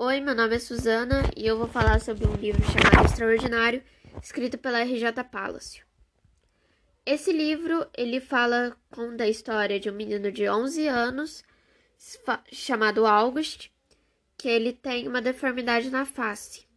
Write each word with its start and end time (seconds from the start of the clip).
Oi, 0.00 0.20
meu 0.20 0.32
nome 0.32 0.54
é 0.54 0.58
Suzana 0.60 1.24
e 1.36 1.44
eu 1.44 1.58
vou 1.58 1.66
falar 1.66 2.00
sobre 2.00 2.24
um 2.24 2.34
livro 2.36 2.62
chamado 2.62 3.04
Extraordinário, 3.04 3.82
escrito 4.22 4.56
pela 4.56 4.84
RJ 4.84 5.24
Palacio. 5.24 5.84
Esse 7.04 7.32
livro, 7.32 7.84
ele 7.96 8.20
fala 8.20 8.76
conta 8.92 9.24
a 9.24 9.28
história 9.28 9.80
de 9.80 9.90
um 9.90 9.92
menino 9.92 10.30
de 10.30 10.48
11 10.48 10.86
anos 10.86 11.42
chamado 12.52 13.08
August, 13.08 13.70
que 14.36 14.48
ele 14.48 14.72
tem 14.72 15.08
uma 15.08 15.20
deformidade 15.20 15.90
na 15.90 16.04
face. 16.04 16.68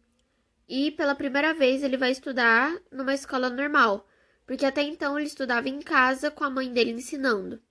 E 0.68 0.90
pela 0.90 1.14
primeira 1.14 1.54
vez 1.54 1.84
ele 1.84 1.96
vai 1.96 2.10
estudar 2.10 2.76
numa 2.90 3.14
escola 3.14 3.48
normal, 3.48 4.04
porque 4.44 4.66
até 4.66 4.82
então 4.82 5.16
ele 5.16 5.28
estudava 5.28 5.68
em 5.68 5.78
casa 5.78 6.28
com 6.28 6.42
a 6.42 6.50
mãe 6.50 6.72
dele 6.72 6.90
ensinando. 6.90 7.62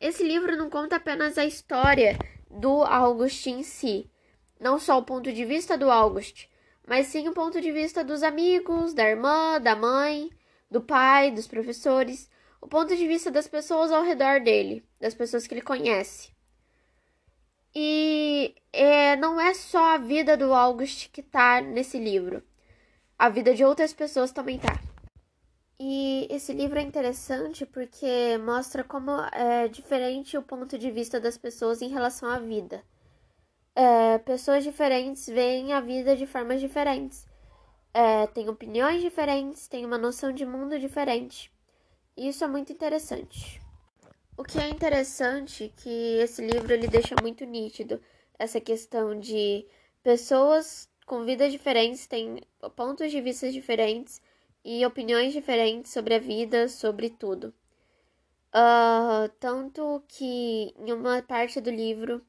Esse 0.00 0.24
livro 0.24 0.56
não 0.56 0.70
conta 0.70 0.96
apenas 0.96 1.36
a 1.36 1.44
história 1.44 2.18
do 2.50 2.82
August 2.82 3.46
em 3.46 3.62
si, 3.62 4.10
não 4.62 4.78
só 4.78 4.96
o 4.96 5.02
ponto 5.02 5.32
de 5.32 5.44
vista 5.44 5.76
do 5.76 5.90
August, 5.90 6.46
mas 6.86 7.08
sim 7.08 7.28
o 7.28 7.32
ponto 7.32 7.60
de 7.60 7.72
vista 7.72 8.04
dos 8.04 8.22
amigos, 8.22 8.94
da 8.94 9.02
irmã, 9.02 9.60
da 9.60 9.74
mãe, 9.74 10.30
do 10.70 10.80
pai, 10.80 11.32
dos 11.32 11.48
professores, 11.48 12.30
o 12.60 12.68
ponto 12.68 12.94
de 12.94 13.08
vista 13.08 13.28
das 13.28 13.48
pessoas 13.48 13.90
ao 13.90 14.04
redor 14.04 14.40
dele, 14.40 14.84
das 15.00 15.14
pessoas 15.14 15.48
que 15.48 15.54
ele 15.54 15.62
conhece. 15.62 16.30
E 17.74 18.54
é, 18.72 19.16
não 19.16 19.40
é 19.40 19.52
só 19.52 19.94
a 19.94 19.98
vida 19.98 20.36
do 20.36 20.54
August 20.54 21.10
que 21.10 21.22
tá 21.22 21.60
nesse 21.60 21.98
livro. 21.98 22.40
A 23.18 23.28
vida 23.28 23.54
de 23.54 23.64
outras 23.64 23.92
pessoas 23.92 24.30
também 24.30 24.60
tá. 24.60 24.80
E 25.80 26.28
esse 26.30 26.52
livro 26.52 26.78
é 26.78 26.82
interessante 26.82 27.66
porque 27.66 28.38
mostra 28.38 28.84
como 28.84 29.10
é 29.32 29.66
diferente 29.66 30.38
o 30.38 30.42
ponto 30.42 30.78
de 30.78 30.90
vista 30.90 31.18
das 31.18 31.36
pessoas 31.36 31.82
em 31.82 31.88
relação 31.88 32.28
à 32.28 32.38
vida 32.38 32.84
é, 33.74 34.18
pessoas 34.18 34.64
diferentes 34.64 35.26
veem 35.26 35.72
a 35.72 35.80
vida 35.80 36.16
de 36.16 36.26
formas 36.26 36.60
diferentes, 36.60 37.26
é, 37.94 38.26
têm 38.28 38.48
opiniões 38.48 39.02
diferentes, 39.02 39.68
têm 39.68 39.84
uma 39.84 39.98
noção 39.98 40.32
de 40.32 40.44
mundo 40.44 40.78
diferente. 40.78 41.52
Isso 42.16 42.44
é 42.44 42.46
muito 42.46 42.72
interessante. 42.72 43.60
O 44.36 44.44
que 44.44 44.58
é 44.58 44.68
interessante 44.68 45.64
é 45.64 45.80
que 45.82 46.18
esse 46.18 46.44
livro 46.44 46.72
ele 46.72 46.88
deixa 46.88 47.14
muito 47.20 47.44
nítido 47.44 48.00
essa 48.38 48.60
questão 48.60 49.18
de 49.18 49.66
pessoas 50.02 50.90
com 51.06 51.24
vidas 51.24 51.52
diferentes 51.52 52.06
têm 52.06 52.40
pontos 52.74 53.10
de 53.10 53.20
vista 53.20 53.50
diferentes 53.50 54.20
e 54.64 54.84
opiniões 54.86 55.32
diferentes 55.32 55.92
sobre 55.92 56.14
a 56.14 56.18
vida, 56.18 56.68
sobre 56.68 57.10
tudo. 57.10 57.52
Uh, 58.54 59.28
tanto 59.40 60.02
que 60.08 60.74
em 60.76 60.92
uma 60.92 61.22
parte 61.22 61.60
do 61.60 61.70
livro 61.70 62.24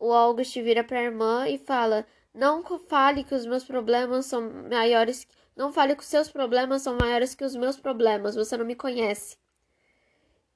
o 0.00 0.12
August 0.12 0.54
vira 0.62 0.82
para 0.82 0.98
a 0.98 1.02
irmã 1.02 1.46
e 1.46 1.58
fala: 1.58 2.06
Não 2.34 2.64
fale 2.88 3.22
que 3.22 3.34
os 3.34 3.44
meus 3.46 3.64
problemas 3.64 4.26
são 4.26 4.50
maiores. 4.68 5.28
Não 5.54 5.72
fale 5.72 5.94
que 5.94 6.02
os 6.02 6.08
seus 6.08 6.30
problemas 6.30 6.82
são 6.82 6.96
maiores 6.96 7.34
que 7.34 7.44
os 7.44 7.54
meus 7.54 7.78
problemas. 7.78 8.34
Você 8.34 8.56
não 8.56 8.64
me 8.64 8.74
conhece. 8.74 9.36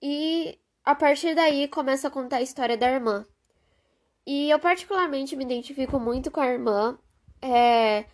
E 0.01 0.59
a 0.84 0.95
partir 0.95 1.34
daí 1.34 1.69
começa 1.69 2.09
a 2.09 2.11
contar 2.11 2.39
a 2.39 2.42
história 2.42 2.77
da 2.77 2.91
irmã. 2.91 3.27
E 4.27 4.51
eu 4.51 4.59
particularmente 4.59 5.36
me 5.36 5.45
identifico 5.45 6.01
muito 6.01 6.31
com 6.31 6.41
a 6.41 6.47
irmã. 6.47 6.98
É... 7.42 8.06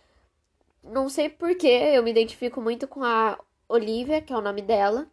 Não 0.83 1.07
sei 1.09 1.29
porquê, 1.29 1.91
eu 1.93 2.03
me 2.03 2.11
identifico 2.11 2.59
muito 2.61 2.87
com 2.87 3.03
a 3.03 3.39
Olivia, 3.69 4.21
que 4.21 4.33
é 4.33 4.37
o 4.37 4.41
nome 4.41 4.61
dela. 4.61 5.07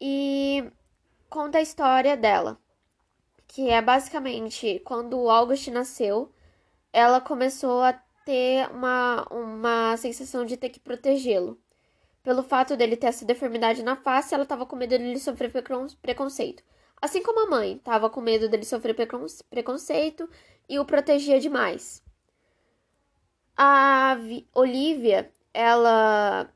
E 0.00 0.64
conta 1.30 1.58
a 1.58 1.62
história 1.62 2.16
dela 2.16 2.58
que 3.54 3.70
é 3.70 3.80
basicamente 3.80 4.80
quando 4.84 5.16
o 5.16 5.30
August 5.30 5.68
nasceu, 5.68 6.28
ela 6.92 7.20
começou 7.20 7.82
a 7.82 7.92
ter 8.24 8.68
uma, 8.72 9.24
uma 9.30 9.96
sensação 9.96 10.44
de 10.44 10.56
ter 10.56 10.70
que 10.70 10.80
protegê-lo. 10.80 11.56
Pelo 12.20 12.42
fato 12.42 12.76
dele 12.76 12.96
ter 12.96 13.06
essa 13.06 13.24
deformidade 13.24 13.80
na 13.84 13.94
face, 13.94 14.34
ela 14.34 14.42
estava 14.42 14.66
com 14.66 14.74
medo 14.74 14.98
dele 14.98 15.20
sofrer 15.20 15.52
preconceito. 16.02 16.64
Assim 17.00 17.22
como 17.22 17.46
a 17.46 17.50
mãe 17.50 17.76
estava 17.76 18.10
com 18.10 18.20
medo 18.20 18.48
dele 18.48 18.64
sofrer 18.64 18.96
preconceito 19.48 20.28
e 20.68 20.80
o 20.80 20.84
protegia 20.84 21.38
demais. 21.38 22.02
A 23.56 24.16
Olivia, 24.52 25.32
ela 25.52 26.52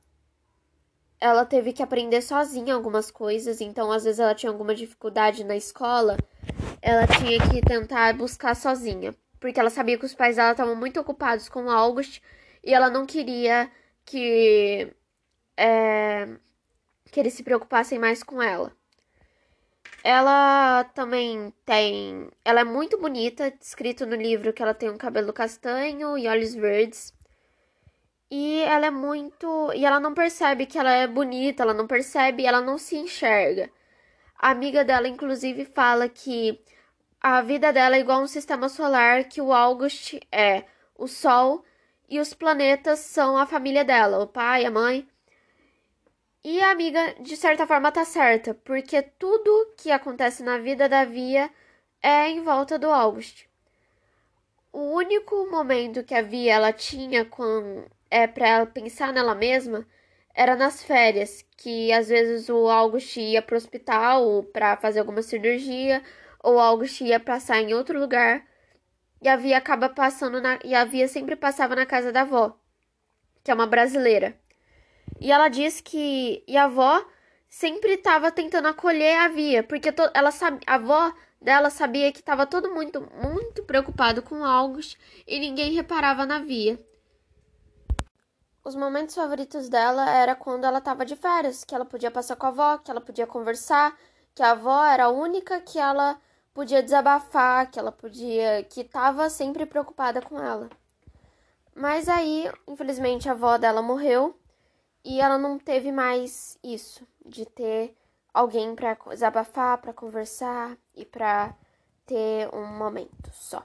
ela 1.21 1.45
teve 1.45 1.73
que 1.73 1.83
aprender 1.83 2.23
sozinha 2.23 2.75
algumas 2.75 3.09
coisas, 3.09 3.61
então 3.61 3.93
às 3.93 4.03
vezes 4.03 4.19
ela 4.19 4.35
tinha 4.35 4.51
alguma 4.51 4.75
dificuldade 4.75 5.45
na 5.45 5.57
escola 5.57 6.17
ela 6.83 7.07
tinha 7.07 7.39
que 7.49 7.61
tentar 7.61 8.15
buscar 8.15 8.55
sozinha, 8.55 9.15
porque 9.41 9.59
ela 9.59 9.71
sabia 9.71 9.99
que 9.99 10.07
os 10.07 10.15
pais 10.15 10.37
dela 10.37 10.53
estavam 10.53 10.75
muito 10.75 11.01
ocupados 11.01 11.49
com 11.49 11.65
o 11.65 11.71
August 11.71 12.21
e 12.65 12.75
ela 12.75 12.91
não 12.91 13.07
queria 13.07 13.71
que 14.05 14.93
é, 15.57 16.29
que 17.11 17.21
eles 17.21 17.35
se 17.35 17.43
preocupassem 17.43 17.99
mais 17.99 18.23
com 18.23 18.43
ela. 18.43 18.73
Ela 20.05 20.85
também 20.95 21.53
tem, 21.65 22.31
ela 22.45 22.61
é 22.61 22.65
muito 22.65 22.99
bonita, 22.99 23.51
descrito 23.51 24.07
no 24.07 24.15
livro 24.15 24.53
que 24.53 24.63
ela 24.63 24.75
tem 24.75 24.89
um 24.91 24.97
cabelo 24.97 25.33
castanho 25.33 26.17
e 26.17 26.29
olhos 26.29 26.55
verdes. 26.55 27.13
E 28.31 28.61
ela 28.61 28.87
é 28.87 28.91
muito, 28.91 29.73
e 29.75 29.85
ela 29.85 29.99
não 29.99 30.15
percebe 30.15 30.67
que 30.67 30.79
ela 30.79 30.93
é 30.93 31.07
bonita, 31.07 31.63
ela 31.63 31.75
não 31.75 31.87
percebe, 31.87 32.45
ela 32.47 32.61
não 32.61 32.79
se 32.79 32.97
enxerga. 32.97 33.71
A 34.39 34.51
amiga 34.51 34.85
dela, 34.85 35.09
inclusive, 35.09 35.65
fala 35.65 36.09
que 36.09 36.63
a 37.21 37.43
vida 37.43 37.73
dela 37.73 37.97
é 37.97 38.01
igual 38.01 38.21
a 38.21 38.23
um 38.23 38.29
sistema 38.29 38.69
solar 38.69 39.25
que 39.25 39.41
o 39.41 39.53
August 39.53 40.15
é 40.31 40.65
o 40.97 41.09
Sol 41.09 41.65
e 42.09 42.21
os 42.21 42.33
planetas 42.33 43.01
são 43.01 43.37
a 43.37 43.47
família 43.47 43.85
dela, 43.85 44.23
o 44.23 44.27
pai, 44.29 44.65
a 44.65 44.71
mãe. 44.71 45.09
E 46.45 46.61
a 46.63 46.71
amiga, 46.71 47.17
de 47.21 47.37
certa 47.37 47.67
forma, 47.67 47.91
tá 47.91 48.05
certa, 48.05 48.55
porque 48.55 49.03
tudo 49.03 49.75
que 49.77 49.91
acontece 49.91 50.43
na 50.45 50.59
vida 50.59 50.89
da 50.89 51.05
Via 51.05 51.51
é 52.01 52.29
em 52.29 52.43
volta 52.43 52.79
do 52.79 52.91
August. 52.91 53.47
O 54.73 54.95
único 54.95 55.51
momento 55.51 56.05
que 56.05 56.15
a 56.15 56.23
Via 56.23 56.55
ela 56.55 56.73
tinha 56.73 57.25
com 57.25 57.85
é 58.09 58.27
para 58.29 58.49
ela 58.49 58.67
pensar 58.67 59.13
nela 59.13 59.35
mesma 59.35 59.85
era 60.39 60.55
nas 60.55 60.85
férias, 60.85 61.45
que 61.57 61.93
às 61.93 62.09
vezes 62.09 62.49
o 62.49 62.69
August 62.69 63.17
ia 63.17 63.43
pro 63.43 63.57
hospital 63.57 64.45
para 64.53 64.77
fazer 64.77 65.01
alguma 65.01 65.21
cirurgia, 65.21 66.01
ou 66.41 66.61
August 66.61 67.01
ia 67.01 67.19
passar 67.19 67.61
em 67.61 67.75
outro 67.75 67.99
lugar, 67.99 68.47
e 69.21 69.29
a 69.29 69.35
Via 69.35 69.59
acaba 69.59 69.89
passando 69.89 70.41
na, 70.41 70.61
e 70.65 70.77
a 70.77 70.85
Via 70.85 71.09
sempre 71.09 71.35
passava 71.35 71.75
na 71.75 71.85
casa 71.85 72.13
da 72.13 72.21
avó, 72.21 72.57
que 73.43 73.51
é 73.51 73.55
uma 73.55 73.67
brasileira. 73.67 74.39
E 75.21 75.33
ela 75.33 75.49
diz 75.49 75.81
que 75.81 76.45
e 76.47 76.57
a 76.57 76.67
avó 76.67 77.05
sempre 77.49 77.95
estava 77.95 78.31
tentando 78.31 78.69
acolher 78.69 79.19
a 79.19 79.27
Via, 79.27 79.65
porque 79.65 79.91
to, 79.91 80.09
ela 80.15 80.31
sabe, 80.31 80.61
a 80.69 80.77
avó 80.77 81.13
dela 81.43 81.69
sabia 81.69 82.13
que 82.13 82.21
estava 82.21 82.47
todo 82.47 82.73
muito 82.73 83.01
muito 83.01 83.65
preocupado 83.65 84.23
com 84.23 84.45
August 84.45 84.97
e 85.27 85.41
ninguém 85.41 85.73
reparava 85.73 86.25
na 86.25 86.39
Via. 86.39 86.79
Os 88.65 88.75
momentos 88.75 89.15
favoritos 89.15 89.69
dela 89.69 90.11
era 90.11 90.35
quando 90.35 90.65
ela 90.65 90.79
estava 90.79 91.05
de 91.05 91.17
férias, 91.17 91.65
que 91.65 91.75
ela 91.75 91.85
podia 91.85 92.11
passar 92.11 92.37
com 92.37 92.47
a 92.47 92.49
avó, 92.51 92.79
que 92.79 92.91
ela 92.91 93.01
podia 93.01 93.27
conversar, 93.27 93.97
que 94.35 94.43
a 94.43 94.51
avó 94.51 94.85
era 94.85 95.05
a 95.05 95.11
única 95.11 95.61
que 95.61 95.79
ela 95.79 96.21
podia 96.53 96.83
desabafar, 96.83 97.71
que 97.71 97.79
ela 97.79 97.93
podia, 97.93 98.63
que 98.65 98.81
estava 98.81 99.31
sempre 99.31 99.65
preocupada 99.65 100.21
com 100.21 100.39
ela. 100.39 100.69
Mas 101.75 102.09
aí, 102.09 102.51
infelizmente, 102.67 103.29
a 103.29 103.33
avó 103.33 103.57
dela 103.57 103.81
morreu 103.81 104.39
e 105.05 105.21
ela 105.21 105.39
não 105.39 105.59
teve 105.59 105.93
mais 105.93 106.59
isso 106.63 107.07
de 107.25 107.47
ter 107.47 107.97
alguém 108.35 108.75
para 108.75 108.95
desabafar, 109.11 109.79
para 109.79 109.93
conversar 109.93 110.77
e 110.95 111.05
para 111.05 111.55
ter 112.05 112.53
um 112.55 112.67
momento 112.67 113.31
só. 113.33 113.63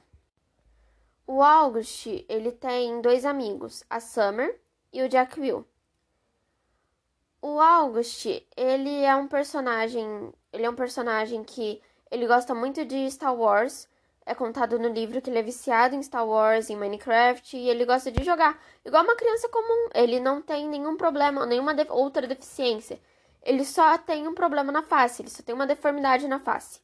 O 1.25 1.41
August, 1.41 2.05
ele 2.29 2.51
tem 2.51 3.01
dois 3.01 3.25
amigos, 3.25 3.83
a 3.89 3.99
Summer 3.99 4.61
e 4.93 5.01
o 5.01 5.09
Jack 5.09 5.39
Will. 5.39 5.65
O 7.41 7.59
August, 7.59 8.25
ele 8.55 9.03
é 9.03 9.13
um 9.15 9.27
personagem, 9.27 10.31
ele 10.53 10.65
é 10.65 10.69
um 10.69 10.75
personagem 10.75 11.43
que 11.43 11.81
ele 12.09 12.27
gosta 12.27 12.53
muito 12.53 12.85
de 12.85 13.09
Star 13.11 13.35
Wars. 13.35 13.89
É 14.25 14.33
contado 14.33 14.79
no 14.79 14.87
livro 14.87 15.21
que 15.21 15.29
ele 15.29 15.39
é 15.39 15.43
viciado 15.43 15.95
em 15.95 16.01
Star 16.01 16.25
Wars, 16.25 16.69
em 16.69 16.77
Minecraft, 16.77 17.57
e 17.57 17.67
ele 17.67 17.83
gosta 17.83 18.09
de 18.09 18.23
jogar. 18.23 18.57
Igual 18.85 19.03
uma 19.03 19.17
criança 19.17 19.49
comum. 19.49 19.89
Ele 19.93 20.19
não 20.19 20.41
tem 20.41 20.69
nenhum 20.69 20.95
problema, 20.95 21.45
nenhuma 21.45 21.73
de 21.73 21.85
outra 21.89 22.25
deficiência. 22.25 23.01
Ele 23.41 23.65
só 23.65 23.97
tem 23.97 24.25
um 24.25 24.33
problema 24.33 24.71
na 24.71 24.81
face, 24.81 25.21
ele 25.21 25.29
só 25.29 25.43
tem 25.43 25.53
uma 25.53 25.67
deformidade 25.67 26.27
na 26.27 26.39
face. 26.39 26.79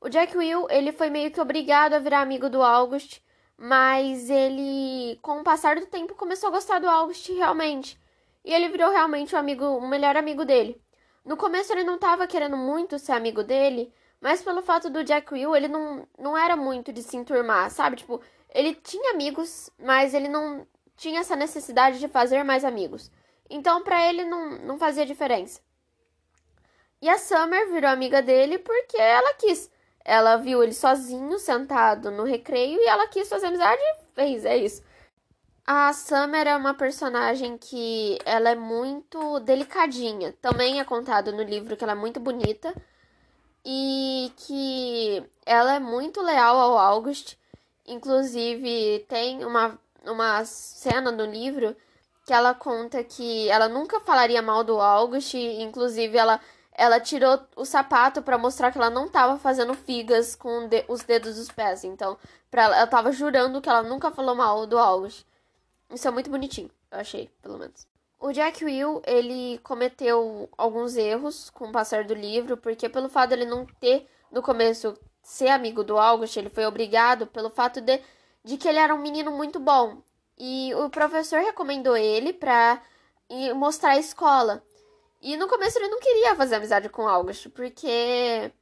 O 0.00 0.08
Jack 0.08 0.36
Will, 0.36 0.66
ele 0.68 0.90
foi 0.90 1.10
meio 1.10 1.30
que 1.30 1.40
obrigado 1.40 1.94
a 1.94 1.98
virar 2.00 2.22
amigo 2.22 2.50
do 2.50 2.62
August, 2.62 3.20
mas 3.58 4.28
ele, 4.28 5.18
com 5.22 5.40
o 5.40 5.44
passar 5.44 5.76
do 5.76 5.86
tempo, 5.86 6.14
começou 6.14 6.48
a 6.48 6.52
gostar 6.52 6.78
do 6.78 6.88
August 6.88 7.28
realmente. 7.28 7.98
E 8.44 8.52
ele 8.52 8.68
virou 8.68 8.90
realmente 8.90 9.34
o 9.34 9.38
amigo, 9.38 9.64
o 9.64 9.88
melhor 9.88 10.16
amigo 10.16 10.44
dele. 10.44 10.80
No 11.24 11.36
começo 11.36 11.72
ele 11.72 11.84
não 11.84 11.96
estava 11.96 12.26
querendo 12.26 12.56
muito 12.56 12.98
ser 12.98 13.12
amigo 13.12 13.42
dele, 13.42 13.92
mas 14.20 14.42
pelo 14.42 14.62
fato 14.62 14.88
do 14.88 15.02
Jack 15.02 15.32
Will, 15.34 15.56
ele 15.56 15.68
não, 15.68 16.06
não 16.18 16.36
era 16.36 16.56
muito 16.56 16.92
de 16.92 17.02
se 17.02 17.16
enturmar, 17.16 17.70
sabe? 17.70 17.96
Tipo, 17.96 18.20
ele 18.54 18.74
tinha 18.74 19.12
amigos, 19.12 19.70
mas 19.78 20.14
ele 20.14 20.28
não 20.28 20.66
tinha 20.96 21.20
essa 21.20 21.36
necessidade 21.36 21.98
de 21.98 22.08
fazer 22.08 22.42
mais 22.44 22.64
amigos. 22.64 23.10
Então, 23.50 23.82
para 23.82 24.08
ele 24.08 24.24
não, 24.24 24.50
não 24.58 24.78
fazia 24.78 25.04
diferença. 25.06 25.60
E 27.00 27.08
a 27.08 27.18
Summer 27.18 27.70
virou 27.70 27.90
amiga 27.90 28.22
dele 28.22 28.58
porque 28.58 28.96
ela 28.96 29.34
quis. 29.34 29.70
Ela 30.08 30.36
viu 30.36 30.62
ele 30.62 30.72
sozinho, 30.72 31.36
sentado 31.36 32.12
no 32.12 32.22
recreio, 32.22 32.78
e 32.80 32.86
ela 32.86 33.08
quis 33.08 33.28
fazer 33.28 33.46
amizade 33.46 33.82
e 33.82 34.14
fez, 34.14 34.44
é 34.44 34.56
isso. 34.56 34.80
A 35.66 35.92
Summer 35.92 36.46
é 36.46 36.54
uma 36.54 36.74
personagem 36.74 37.58
que 37.58 38.16
ela 38.24 38.50
é 38.50 38.54
muito 38.54 39.40
delicadinha. 39.40 40.32
Também 40.40 40.78
é 40.78 40.84
contado 40.84 41.32
no 41.32 41.42
livro 41.42 41.76
que 41.76 41.82
ela 41.82 41.94
é 41.94 41.96
muito 41.96 42.20
bonita 42.20 42.72
e 43.64 44.32
que 44.36 45.24
ela 45.44 45.74
é 45.74 45.80
muito 45.80 46.22
leal 46.22 46.56
ao 46.56 46.78
August. 46.78 47.36
Inclusive, 47.84 49.04
tem 49.08 49.44
uma, 49.44 49.76
uma 50.04 50.44
cena 50.44 51.10
no 51.10 51.24
livro 51.24 51.76
que 52.24 52.32
ela 52.32 52.54
conta 52.54 53.02
que 53.02 53.48
ela 53.48 53.68
nunca 53.68 53.98
falaria 53.98 54.40
mal 54.40 54.62
do 54.62 54.80
August, 54.80 55.34
inclusive 55.34 56.16
ela 56.16 56.40
ela 56.76 57.00
tirou 57.00 57.40
o 57.56 57.64
sapato 57.64 58.22
para 58.22 58.36
mostrar 58.36 58.70
que 58.70 58.78
ela 58.78 58.90
não 58.90 59.06
estava 59.06 59.38
fazendo 59.38 59.72
figas 59.74 60.36
com 60.36 60.68
de, 60.68 60.84
os 60.88 61.02
dedos 61.02 61.36
dos 61.36 61.50
pés. 61.50 61.84
Então, 61.84 62.18
pra 62.50 62.64
ela, 62.64 62.76
ela 62.76 62.86
tava 62.86 63.10
jurando 63.10 63.60
que 63.60 63.68
ela 63.68 63.82
nunca 63.82 64.10
falou 64.10 64.34
mal 64.34 64.66
do 64.66 64.78
August. 64.78 65.24
Isso 65.90 66.06
é 66.06 66.10
muito 66.10 66.30
bonitinho, 66.30 66.70
eu 66.90 66.98
achei, 66.98 67.30
pelo 67.40 67.58
menos. 67.58 67.86
O 68.18 68.32
Jack 68.32 68.64
Will, 68.64 69.02
ele 69.06 69.58
cometeu 69.62 70.48
alguns 70.56 70.96
erros 70.96 71.48
com 71.50 71.68
o 71.68 71.72
passar 71.72 72.04
do 72.04 72.14
livro, 72.14 72.56
porque 72.56 72.88
pelo 72.88 73.08
fato 73.08 73.28
de 73.28 73.36
ele 73.36 73.44
não 73.46 73.66
ter, 73.80 74.08
no 74.30 74.42
começo, 74.42 74.98
ser 75.22 75.48
amigo 75.48 75.84
do 75.84 75.98
August, 75.98 76.36
ele 76.36 76.50
foi 76.50 76.66
obrigado 76.66 77.26
pelo 77.26 77.50
fato 77.50 77.80
de, 77.80 78.00
de 78.44 78.56
que 78.56 78.68
ele 78.68 78.78
era 78.78 78.94
um 78.94 79.00
menino 79.00 79.30
muito 79.30 79.58
bom. 79.58 79.98
E 80.38 80.74
o 80.74 80.90
professor 80.90 81.40
recomendou 81.40 81.96
ele 81.96 82.32
pra 82.32 82.82
mostrar 83.54 83.92
a 83.92 83.98
escola. 83.98 84.62
E 85.20 85.36
no 85.36 85.48
começo 85.48 85.78
ele 85.78 85.88
não 85.88 86.00
queria 86.00 86.36
fazer 86.36 86.56
amizade 86.56 86.88
com 86.88 87.08
August, 87.08 87.48
porque. 87.50 88.52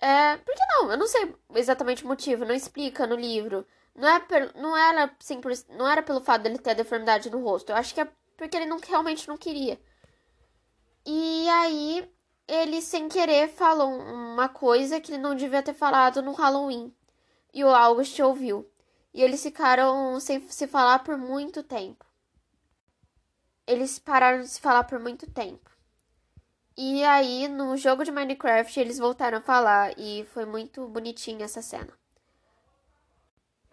É. 0.00 0.36
Por 0.38 0.54
que 0.54 0.66
não? 0.68 0.90
Eu 0.92 0.96
não 0.98 1.06
sei 1.06 1.34
exatamente 1.54 2.04
o 2.04 2.08
motivo, 2.08 2.44
não 2.44 2.54
explica 2.54 3.06
no 3.06 3.16
livro. 3.16 3.66
Não, 3.94 4.08
é 4.08 4.20
per, 4.20 4.52
não, 4.56 4.76
era 4.76 5.14
simples, 5.18 5.66
não 5.68 5.88
era 5.88 6.02
pelo 6.02 6.20
fato 6.20 6.42
dele 6.42 6.58
ter 6.58 6.70
a 6.70 6.74
deformidade 6.74 7.30
no 7.30 7.42
rosto. 7.42 7.70
Eu 7.70 7.76
acho 7.76 7.94
que 7.94 8.00
é 8.00 8.08
porque 8.36 8.56
ele 8.56 8.66
não, 8.66 8.78
realmente 8.78 9.28
não 9.28 9.36
queria. 9.36 9.78
E 11.04 11.48
aí, 11.48 12.10
ele 12.48 12.80
sem 12.80 13.08
querer 13.08 13.48
falou 13.48 13.90
uma 13.90 14.48
coisa 14.48 15.00
que 15.00 15.12
ele 15.12 15.22
não 15.22 15.34
devia 15.34 15.62
ter 15.62 15.74
falado 15.74 16.22
no 16.22 16.32
Halloween. 16.32 16.94
E 17.52 17.64
o 17.64 17.68
August 17.68 18.18
ouviu. 18.20 18.70
E 19.12 19.22
eles 19.22 19.42
ficaram 19.42 20.18
sem 20.20 20.40
se 20.48 20.66
falar 20.66 21.00
por 21.00 21.18
muito 21.18 21.62
tempo. 21.62 22.04
Eles 23.66 23.98
pararam 23.98 24.40
de 24.40 24.48
se 24.48 24.60
falar 24.60 24.84
por 24.84 24.98
muito 24.98 25.30
tempo. 25.30 25.69
E 26.82 27.04
aí, 27.04 27.46
no 27.46 27.76
jogo 27.76 28.04
de 28.04 28.10
Minecraft, 28.10 28.80
eles 28.80 28.96
voltaram 28.96 29.36
a 29.36 29.42
falar 29.42 29.92
e 29.98 30.24
foi 30.32 30.46
muito 30.46 30.88
bonitinha 30.88 31.44
essa 31.44 31.60
cena. 31.60 31.92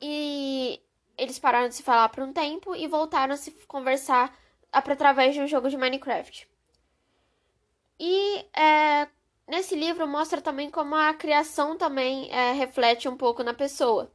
E 0.01 0.81
eles 1.17 1.39
pararam 1.39 1.69
de 1.69 1.75
se 1.75 1.83
falar 1.83 2.09
por 2.09 2.21
um 2.21 2.33
tempo 2.33 2.75
e 2.75 2.85
voltaram 2.85 3.33
a 3.33 3.37
se 3.37 3.51
conversar 3.65 4.37
através 4.73 5.33
de 5.33 5.39
um 5.39 5.47
jogo 5.47 5.69
de 5.69 5.77
Minecraft. 5.77 6.49
E 7.97 8.45
é, 8.53 9.07
nesse 9.47 9.73
livro 9.73 10.05
mostra 10.05 10.41
também 10.41 10.69
como 10.69 10.93
a 10.93 11.13
criação 11.13 11.77
também 11.77 12.29
é, 12.29 12.51
reflete 12.51 13.07
um 13.07 13.15
pouco 13.15 13.41
na 13.41 13.53
pessoa. 13.53 14.11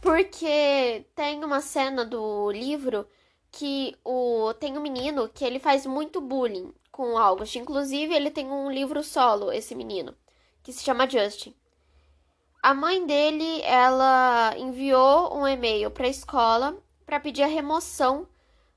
Porque 0.00 1.04
tem 1.16 1.42
uma 1.42 1.60
cena 1.60 2.04
do 2.04 2.48
livro 2.52 3.08
que 3.50 3.96
o, 4.04 4.54
tem 4.54 4.78
um 4.78 4.80
menino 4.80 5.28
que 5.28 5.44
ele 5.44 5.58
faz 5.58 5.84
muito 5.84 6.20
bullying 6.20 6.72
com 6.94 7.18
August. 7.18 7.56
Inclusive, 7.56 8.14
ele 8.14 8.30
tem 8.30 8.48
um 8.48 8.70
livro 8.70 9.02
solo, 9.02 9.50
esse 9.50 9.74
menino, 9.74 10.14
que 10.62 10.72
se 10.72 10.84
chama 10.84 11.10
Justin. 11.10 11.52
A 12.62 12.72
mãe 12.72 13.04
dele, 13.04 13.60
ela 13.62 14.54
enviou 14.56 15.36
um 15.36 15.46
e-mail 15.46 15.90
para 15.90 16.06
a 16.06 16.10
escola 16.10 16.78
para 17.04 17.18
pedir 17.18 17.42
a 17.42 17.48
remoção 17.48 18.28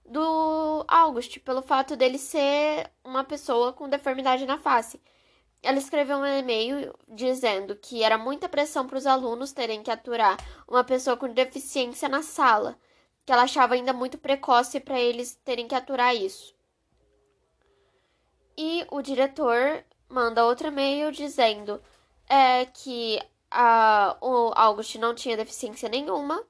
do 0.03 0.83
August 0.87 1.39
pelo 1.41 1.61
fato 1.61 1.95
dele 1.95 2.17
ser 2.17 2.89
uma 3.03 3.23
pessoa 3.23 3.71
com 3.71 3.87
deformidade 3.87 4.47
na 4.47 4.57
face. 4.57 4.99
Ela 5.61 5.77
escreveu 5.77 6.17
um 6.17 6.25
e-mail 6.25 6.95
dizendo 7.07 7.75
que 7.75 8.01
era 8.01 8.17
muita 8.17 8.49
pressão 8.49 8.87
para 8.87 8.97
os 8.97 9.05
alunos 9.05 9.51
terem 9.51 9.83
que 9.83 9.91
aturar 9.91 10.37
uma 10.67 10.83
pessoa 10.83 11.15
com 11.15 11.29
deficiência 11.29 12.09
na 12.09 12.23
sala, 12.23 12.79
que 13.23 13.31
ela 13.31 13.43
achava 13.43 13.75
ainda 13.75 13.93
muito 13.93 14.17
precoce 14.17 14.79
para 14.79 14.99
eles 14.99 15.35
terem 15.45 15.67
que 15.67 15.75
aturar 15.75 16.15
isso. 16.15 16.56
E 18.57 18.85
o 18.89 19.01
diretor 19.01 19.83
manda 20.09 20.45
outro 20.45 20.67
e-mail 20.67 21.11
dizendo 21.11 21.81
é, 22.27 22.65
que 22.65 23.21
a, 23.51 24.17
o 24.19 24.51
August 24.55 24.95
não 24.95 25.13
tinha 25.13 25.37
deficiência 25.37 25.87
nenhuma, 25.87 26.43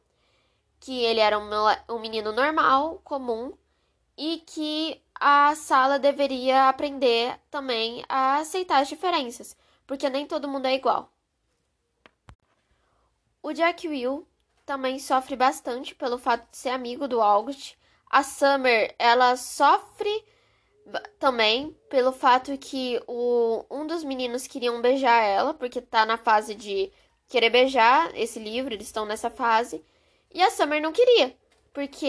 que 0.80 1.04
ele 1.04 1.19
era 1.19 1.38
um, 1.38 1.50
um 1.89 2.00
menino 2.00 2.31
normal, 2.31 3.01
comum, 3.04 3.54
e 4.18 4.38
que 4.45 5.01
a 5.13 5.54
sala 5.56 6.00
deveria 6.00 6.69
aprender 6.69 7.39
também 7.51 8.04
a 8.07 8.38
aceitar 8.38 8.81
as 8.81 8.88
diferenças, 8.88 9.56
porque 9.86 10.10
nem 10.10 10.25
todo 10.25 10.48
mundo 10.48 10.65
é 10.65 10.75
igual. 10.75 11.12
O 13.42 13.53
Jack 13.53 13.88
Will 13.88 14.27
também 14.65 15.00
sofre 15.00 15.36
bastante 15.36 15.95
pelo 15.95 16.18
fato 16.18 16.50
de 16.51 16.57
ser 16.57 16.69
amigo 16.69 17.07
do 17.07 17.21
August. 17.21 17.75
A 18.10 18.24
Summer, 18.24 18.94
ela 19.00 19.36
sofre 19.38 20.25
também 21.19 21.75
pelo 21.89 22.12
fato 22.12 22.57
que 22.57 23.01
o, 23.07 23.66
um 23.69 23.86
dos 23.86 24.04
meninos 24.04 24.48
queriam 24.48 24.81
beijar 24.81 25.22
ela, 25.24 25.54
porque 25.54 25.81
tá 25.81 26.06
na 26.06 26.18
fase 26.18 26.56
de 26.56 26.92
querer 27.28 27.50
beijar 27.50 28.12
esse 28.16 28.39
livro, 28.39 28.74
eles 28.74 28.88
estão 28.88 29.06
nessa 29.06 29.30
fase. 29.30 29.84
E 30.34 30.42
a 30.42 30.50
Summer 30.51 30.81
não 30.81 30.92
queria, 30.92 31.36
porque 31.74 32.06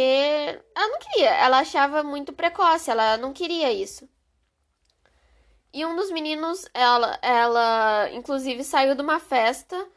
ela 0.74 0.88
não 0.88 0.98
queria, 0.98 1.30
ela 1.30 1.58
achava 1.58 2.02
muito 2.02 2.32
precoce, 2.32 2.90
ela 2.90 3.16
não 3.16 3.32
queria 3.32 3.72
isso. 3.72 4.08
E 5.72 5.84
um 5.84 5.94
dos 5.94 6.10
meninos, 6.10 6.66
ela, 6.72 7.18
ela 7.22 8.08
inclusive 8.12 8.64
saiu 8.64 8.94
de 8.94 9.02
uma 9.02 9.20
festa 9.20 9.88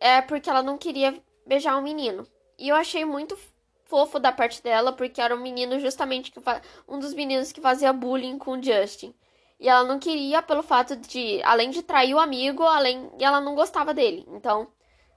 é 0.00 0.20
porque 0.20 0.50
ela 0.50 0.62
não 0.62 0.78
queria 0.78 1.20
beijar 1.46 1.76
um 1.76 1.82
menino. 1.82 2.26
E 2.58 2.68
eu 2.68 2.76
achei 2.76 3.04
muito 3.04 3.36
fofo 3.84 4.18
da 4.18 4.32
parte 4.32 4.62
dela, 4.62 4.92
porque 4.92 5.20
era 5.20 5.34
um 5.34 5.40
menino 5.40 5.78
justamente 5.78 6.30
que 6.30 6.40
um 6.88 6.98
dos 6.98 7.14
meninos 7.14 7.52
que 7.52 7.60
fazia 7.60 7.92
bullying 7.92 8.38
com 8.38 8.52
o 8.52 8.62
Justin. 8.62 9.14
E 9.58 9.68
ela 9.68 9.84
não 9.84 9.98
queria 9.98 10.42
pelo 10.42 10.62
fato 10.62 10.96
de, 10.96 11.40
além 11.42 11.70
de 11.70 11.82
trair 11.82 12.14
o 12.14 12.18
amigo, 12.18 12.62
além 12.64 13.10
e 13.18 13.24
ela 13.24 13.40
não 13.40 13.54
gostava 13.54 13.94
dele. 13.94 14.26
Então, 14.28 14.68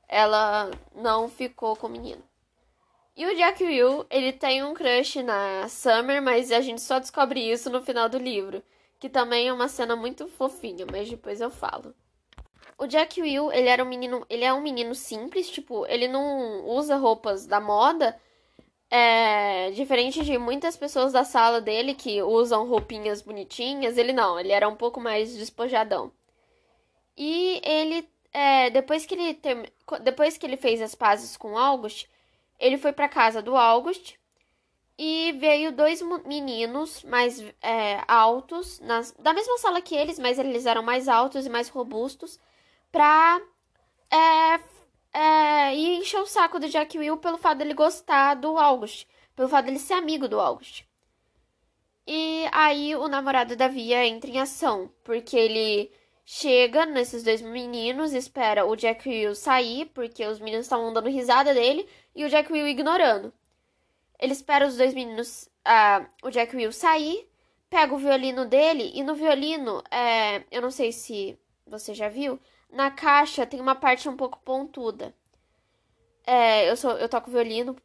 ela 0.08 0.72
não 0.96 1.28
ficou 1.28 1.76
com 1.76 1.88
o 1.88 1.90
menino. 1.90 2.24
E 3.16 3.26
o 3.26 3.36
Jack 3.36 3.64
Will, 3.64 4.06
ele 4.12 4.32
tem 4.32 4.64
um 4.64 4.76
crush 4.76 5.24
na 5.24 5.68
Summer, 5.68 6.22
mas 6.22 6.52
a 6.52 6.62
gente 6.62 6.82
só 6.82 7.00
descobre 7.00 7.40
isso 7.40 7.70
no 7.70 7.82
final 7.82 8.08
do 8.08 8.20
livro, 8.20 8.62
que 9.00 9.10
também 9.10 9.48
é 9.48 9.54
uma 9.54 9.68
cena 9.68 9.96
muito 9.96 10.28
fofinha, 10.28 10.86
mas 10.92 11.10
depois 11.10 11.42
eu 11.42 11.50
falo. 11.50 11.96
O 12.78 12.86
Jack 12.86 13.20
Will, 13.20 13.52
ele 13.52 13.70
era 13.70 13.84
um 13.84 13.88
menino, 13.88 14.24
ele 14.30 14.46
é 14.46 14.54
um 14.54 14.62
menino 14.62 14.94
simples, 14.94 15.50
tipo, 15.50 15.84
ele 15.88 16.08
não 16.08 16.64
usa 16.68 16.96
roupas 16.96 17.48
da 17.48 17.60
moda, 17.60 18.16
é, 18.90 19.72
diferente 19.72 20.24
de 20.24 20.38
muitas 20.38 20.78
pessoas 20.78 21.14
da 21.14 21.24
sala 21.24 21.60
dele 21.60 21.94
que 21.94 22.22
usam 22.22 22.68
roupinhas 22.68 23.22
bonitinhas, 23.22 23.98
ele 23.98 24.14
não, 24.14 24.40
ele 24.40 24.52
era 24.52 24.68
um 24.68 24.76
pouco 24.76 25.00
mais 25.00 25.36
despojadão. 25.36 26.12
E 27.18 27.62
ele, 27.64 28.08
é, 28.32 28.70
depois, 28.70 29.06
que 29.06 29.16
ele 29.16 29.40
depois 30.04 30.38
que 30.38 30.46
ele 30.46 30.58
fez 30.58 30.82
as 30.82 30.96
pazes 30.96 31.36
com 31.36 31.58
August, 31.58 32.08
ele 32.60 32.78
foi 32.78 32.94
para 32.94 33.10
casa 33.10 33.42
do 33.42 33.56
August 33.56 34.16
e 34.98 35.34
veio 35.34 35.72
dois 35.72 36.02
meninos 36.26 37.04
mais 37.04 37.40
é, 37.62 38.02
altos, 38.08 38.80
nas, 38.80 39.12
da 39.20 39.34
mesma 39.34 39.58
sala 39.58 39.82
que 39.82 39.96
eles, 39.96 40.18
mas 40.18 40.40
eles 40.40 40.66
eram 40.66 40.82
mais 40.82 41.08
altos 41.08 41.46
e 41.46 41.50
mais 41.50 41.70
robustos, 41.70 42.40
pra 42.92 43.40
é, 45.18 45.76
e 45.76 45.98
encheu 45.98 46.22
o 46.22 46.28
saco 46.28 46.60
do 46.60 46.70
Jack 46.70 46.96
Will 46.96 47.18
pelo 47.18 47.40
fato 47.40 47.58
dele 47.58 47.74
gostar 47.74 48.36
do 48.36 48.56
August, 48.56 49.08
pelo 49.36 49.50
fato 49.50 49.66
dele 49.66 49.80
ser 49.80 49.94
amigo 49.94 50.28
do 50.28 50.40
August. 50.40 50.86
E 52.06 52.46
aí 52.52 52.96
o 52.96 53.08
namorado 53.08 53.56
da 53.56 53.68
Via 53.68 54.06
entra 54.06 54.30
em 54.30 54.40
ação, 54.40 54.92
porque 55.04 55.36
ele 55.36 55.92
chega 56.24 56.86
nesses 56.86 57.24
dois 57.24 57.42
meninos, 57.42 58.14
espera 58.14 58.64
o 58.68 58.76
Jack 58.76 59.10
Will 59.10 59.34
sair, 59.34 59.88
porque 59.88 60.24
os 60.24 60.40
meninos 60.40 60.68
estavam 60.68 60.94
dando 60.94 61.10
risada 61.10 61.52
dele, 61.52 61.90
e 62.16 62.24
o 62.24 62.30
Jack 62.30 62.54
Will 62.54 62.68
ignorando. 62.68 63.34
Ele 64.20 64.34
espera 64.34 64.68
os 64.68 64.78
dois 64.78 64.94
meninos, 64.94 65.50
uh, 65.66 66.06
o 66.22 66.30
Jack 66.30 66.56
Will 66.56 66.72
sair, 66.72 67.28
pega 67.72 67.92
o 67.92 67.98
violino 67.98 68.46
dele, 68.46 68.92
e 68.94 69.02
no 69.02 69.16
violino, 69.16 69.84
é, 69.90 70.44
eu 70.52 70.62
não 70.62 70.70
sei 70.70 70.92
se 70.92 71.40
você 71.66 71.96
já 71.96 72.08
viu, 72.08 72.40
na 72.72 72.92
caixa 72.92 73.46
tem 73.46 73.60
uma 73.60 73.76
parte 73.76 74.08
um 74.10 74.18
pouco 74.18 74.40
pontuda. 74.40 75.14
É, 76.26 76.70
eu 76.70 76.76
sou, 76.76 76.92
eu 76.92 77.08
toco 77.08 77.32
violino. 77.32 77.76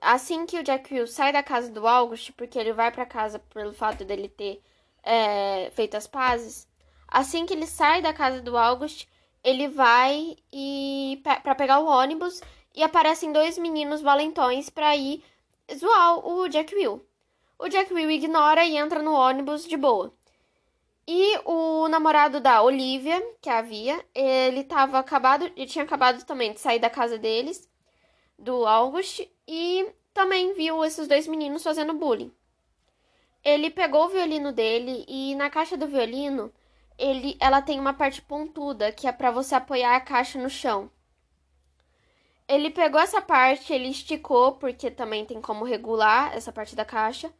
assim 0.00 0.46
que 0.46 0.58
o 0.58 0.62
Jack 0.62 0.92
Will 0.92 1.06
sai 1.06 1.32
da 1.32 1.42
casa 1.42 1.70
do 1.70 1.86
August, 1.86 2.32
porque 2.32 2.58
ele 2.58 2.72
vai 2.72 2.90
para 2.90 3.06
casa 3.06 3.38
pelo 3.38 3.72
fato 3.72 4.04
dele 4.04 4.28
ter 4.28 4.62
é, 5.02 5.70
feito 5.70 5.96
as 5.96 6.06
pazes, 6.06 6.68
assim 7.08 7.46
que 7.46 7.54
ele 7.54 7.66
sai 7.66 8.02
da 8.02 8.12
casa 8.12 8.40
do 8.40 8.56
August, 8.56 9.06
ele 9.42 9.68
vai 9.68 10.36
e 10.52 11.22
para 11.22 11.54
pegar 11.54 11.78
o 11.78 11.86
ônibus 11.86 12.40
e 12.74 12.82
aparecem 12.82 13.32
dois 13.32 13.56
meninos 13.56 14.02
valentões 14.02 14.68
para 14.68 14.96
ir 14.96 15.22
zoar 15.72 16.26
o 16.26 16.48
Jack 16.48 16.74
Will. 16.74 17.05
O 17.58 17.68
Jack 17.68 17.92
Will 17.92 18.10
ignora 18.10 18.64
e 18.64 18.76
entra 18.76 19.02
no 19.02 19.14
ônibus 19.14 19.64
de 19.64 19.78
boa. 19.78 20.12
E 21.08 21.38
o 21.44 21.88
namorado 21.88 22.38
da 22.38 22.62
Olivia, 22.62 23.22
que 23.40 23.48
havia, 23.48 24.04
ele 24.14 24.62
tava 24.62 24.98
acabado, 24.98 25.50
ele 25.56 25.66
tinha 25.66 25.84
acabado 25.84 26.22
também 26.24 26.52
de 26.52 26.60
sair 26.60 26.78
da 26.78 26.90
casa 26.90 27.16
deles, 27.16 27.68
do 28.38 28.66
August, 28.66 29.26
e 29.48 29.88
também 30.12 30.52
viu 30.52 30.84
esses 30.84 31.08
dois 31.08 31.26
meninos 31.26 31.62
fazendo 31.62 31.94
bullying. 31.94 32.30
Ele 33.42 33.70
pegou 33.70 34.04
o 34.04 34.08
violino 34.08 34.52
dele 34.52 35.06
e 35.08 35.34
na 35.34 35.48
caixa 35.48 35.78
do 35.78 35.86
violino, 35.86 36.52
ele, 36.98 37.38
ela 37.40 37.62
tem 37.62 37.80
uma 37.80 37.94
parte 37.94 38.20
pontuda 38.20 38.92
que 38.92 39.06
é 39.06 39.12
para 39.12 39.30
você 39.30 39.54
apoiar 39.54 39.96
a 39.96 40.00
caixa 40.00 40.38
no 40.38 40.50
chão. 40.50 40.90
Ele 42.46 42.68
pegou 42.68 43.00
essa 43.00 43.22
parte, 43.22 43.72
ele 43.72 43.88
esticou, 43.88 44.52
porque 44.52 44.90
também 44.90 45.24
tem 45.24 45.40
como 45.40 45.64
regular 45.64 46.36
essa 46.36 46.52
parte 46.52 46.76
da 46.76 46.84
caixa 46.84 47.32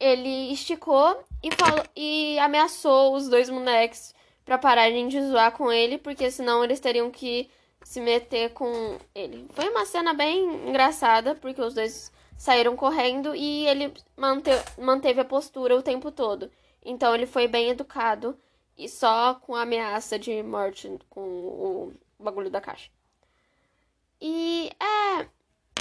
ele 0.00 0.52
esticou 0.52 1.22
e, 1.42 1.50
falou, 1.54 1.84
e 1.94 2.38
ameaçou 2.38 3.14
os 3.14 3.28
dois 3.28 3.50
moleques 3.50 4.14
para 4.44 4.58
pararem 4.58 5.06
de 5.06 5.22
zoar 5.22 5.52
com 5.52 5.70
ele, 5.70 5.98
porque 5.98 6.30
senão 6.30 6.64
eles 6.64 6.80
teriam 6.80 7.10
que 7.10 7.48
se 7.84 8.00
meter 8.00 8.52
com 8.52 8.98
ele. 9.14 9.46
Foi 9.52 9.68
uma 9.68 9.84
cena 9.84 10.12
bem 10.14 10.68
engraçada, 10.68 11.34
porque 11.34 11.60
os 11.60 11.74
dois 11.74 12.10
saíram 12.36 12.74
correndo 12.74 13.34
e 13.34 13.66
ele 13.66 13.92
mante 14.16 14.50
manteve 14.78 15.20
a 15.20 15.24
postura 15.24 15.76
o 15.76 15.82
tempo 15.82 16.10
todo. 16.10 16.50
Então 16.84 17.14
ele 17.14 17.26
foi 17.26 17.46
bem 17.46 17.68
educado 17.68 18.38
e 18.76 18.88
só 18.88 19.34
com 19.34 19.54
a 19.54 19.62
ameaça 19.62 20.18
de 20.18 20.42
morte 20.42 20.90
com 21.10 21.20
o 21.20 21.92
bagulho 22.18 22.50
da 22.50 22.60
caixa. 22.60 22.90
E 24.20 24.70
é, 24.80 25.28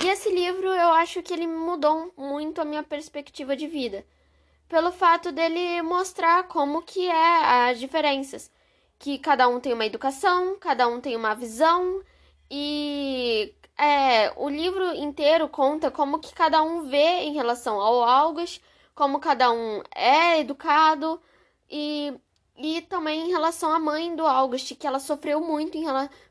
e 0.04 0.08
esse 0.08 0.30
livro 0.30 0.68
eu 0.68 0.90
acho 0.94 1.22
que 1.22 1.34
ele 1.34 1.48
mudou 1.48 2.14
muito 2.18 2.62
a 2.62 2.66
minha 2.66 2.84
perspectiva 2.84 3.56
de 3.56 3.68
vida, 3.68 4.06
pelo 4.68 4.92
fato 4.92 5.32
dele 5.32 5.82
mostrar 5.82 6.48
como 6.48 6.82
que 6.82 7.08
é 7.08 7.70
as 7.70 7.80
diferenças, 7.80 8.52
que 8.98 9.18
cada 9.18 9.48
um 9.48 9.60
tem 9.60 9.74
uma 9.74 9.86
educação, 9.86 10.58
cada 10.60 10.88
um 10.88 11.02
tem 11.02 11.16
uma 11.16 11.34
visão. 11.36 12.02
E 12.52 13.54
é, 13.78 14.32
o 14.36 14.50
livro 14.50 14.94
inteiro 14.96 15.48
conta 15.50 15.92
como 15.92 16.20
que 16.20 16.34
cada 16.34 16.62
um 16.62 16.84
vê 16.90 17.22
em 17.22 17.34
relação 17.34 17.80
ao 17.80 18.04
August, 18.04 18.62
como 18.96 19.20
cada 19.20 19.52
um 19.52 19.82
é 19.96 20.40
educado. 20.40 21.22
E 21.70 22.14
e 22.62 22.82
também 22.82 23.22
em 23.22 23.30
relação 23.30 23.72
à 23.74 23.80
mãe 23.80 24.14
do 24.14 24.28
August, 24.28 24.76
que 24.76 24.86
ela 24.86 25.00
sofreu 25.00 25.40
muito 25.40 25.78
em, 25.78 25.86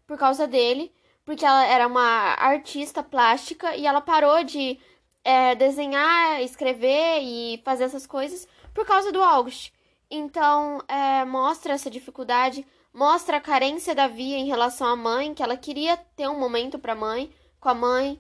por 0.07 0.19
causa 0.19 0.47
dele 0.47 0.93
porque 1.29 1.45
ela 1.45 1.63
era 1.67 1.87
uma 1.87 2.37
artista 2.39 3.03
plástica 3.03 3.77
e 3.77 3.87
ela 3.87 4.01
parou 4.01 4.43
de 4.43 4.81
é, 5.23 5.55
desenhar, 5.55 6.41
escrever 6.41 7.21
e 7.21 7.61
fazer 7.63 7.85
essas 7.85 8.07
coisas 8.07 8.49
por 8.73 8.87
causa 8.87 9.13
do 9.13 9.23
August. 9.23 9.71
Então, 10.11 10.81
é, 10.89 11.27
mostra 11.27 11.75
essa 11.75 11.91
dificuldade, 11.91 12.67
mostra 12.95 13.37
a 13.37 13.41
carência 13.43 13.95
da 13.95 14.09
Via 14.09 14.39
em 14.39 14.47
relação 14.47 14.87
à 14.87 14.97
mãe, 14.97 15.35
que 15.35 15.43
ela 15.43 15.55
queria 15.55 15.99
ter 16.17 16.27
um 16.27 16.41
momento 16.41 16.79
para 16.79 16.95
mãe, 16.95 17.31
com 17.61 17.69
a 17.69 17.75
mãe. 17.75 18.19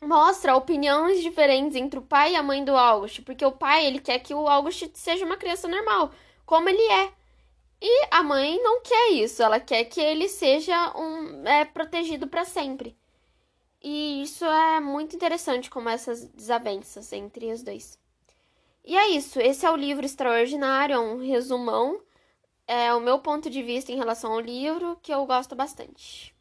Mostra 0.00 0.54
opiniões 0.54 1.20
diferentes 1.20 1.74
entre 1.74 1.98
o 1.98 2.02
pai 2.02 2.34
e 2.34 2.36
a 2.36 2.42
mãe 2.42 2.64
do 2.64 2.76
August, 2.76 3.22
porque 3.22 3.44
o 3.44 3.50
pai 3.50 3.84
ele 3.84 3.98
quer 3.98 4.20
que 4.20 4.32
o 4.32 4.46
August 4.46 4.88
seja 4.94 5.26
uma 5.26 5.36
criança 5.36 5.66
normal, 5.66 6.12
como 6.46 6.68
ele 6.68 6.82
é. 6.92 7.19
E 7.82 8.08
a 8.10 8.22
mãe 8.22 8.62
não 8.62 8.82
quer 8.82 9.12
isso, 9.12 9.42
ela 9.42 9.58
quer 9.58 9.84
que 9.84 10.00
ele 10.00 10.28
seja 10.28 10.94
um 10.96 11.46
é, 11.46 11.64
protegido 11.64 12.26
para 12.26 12.44
sempre. 12.44 12.96
E 13.82 14.22
isso 14.22 14.44
é 14.44 14.80
muito 14.80 15.16
interessante 15.16 15.70
como 15.70 15.88
essas 15.88 16.26
desavenças 16.26 17.10
entre 17.12 17.50
os 17.50 17.62
dois. 17.62 17.98
E 18.84 18.96
é 18.96 19.08
isso, 19.08 19.40
esse 19.40 19.64
é 19.64 19.70
o 19.70 19.76
livro 19.76 20.04
extraordinário, 20.04 20.94
é 20.94 20.98
um 20.98 21.18
resumão, 21.18 22.02
é 22.66 22.92
o 22.94 23.00
meu 23.00 23.18
ponto 23.18 23.48
de 23.48 23.62
vista 23.62 23.92
em 23.92 23.96
relação 23.96 24.32
ao 24.32 24.40
livro 24.40 24.98
que 25.02 25.12
eu 25.12 25.24
gosto 25.24 25.54
bastante. 25.54 26.34